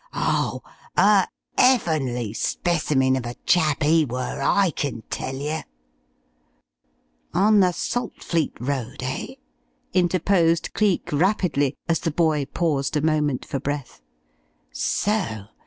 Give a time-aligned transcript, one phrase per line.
[0.13, 0.63] Oh,
[0.97, 1.27] a
[1.59, 5.59] 'eavenly specimen of a chap 'e were, I kin tell you!"
[7.35, 9.35] "On the Saltfleet Road, eh?"
[9.93, 14.01] interposed Cleek, rapidly, as the boy paused a moment for breath.
[14.71, 15.45] "So?